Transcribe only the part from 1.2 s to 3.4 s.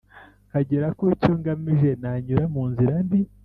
ngamije nanyura munzira mbi